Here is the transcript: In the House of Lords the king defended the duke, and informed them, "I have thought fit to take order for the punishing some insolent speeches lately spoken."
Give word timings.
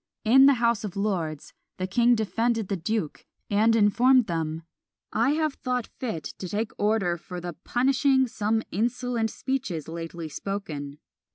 In 0.25 0.47
the 0.47 0.55
House 0.55 0.83
of 0.83 0.95
Lords 0.95 1.53
the 1.77 1.85
king 1.85 2.15
defended 2.15 2.69
the 2.69 2.75
duke, 2.75 3.23
and 3.51 3.75
informed 3.75 4.25
them, 4.25 4.63
"I 5.13 5.33
have 5.33 5.53
thought 5.53 5.85
fit 5.99 6.23
to 6.39 6.49
take 6.49 6.71
order 6.79 7.17
for 7.17 7.39
the 7.39 7.53
punishing 7.63 8.27
some 8.27 8.63
insolent 8.71 9.29
speeches 9.29 9.87
lately 9.87 10.27
spoken." 10.27 10.97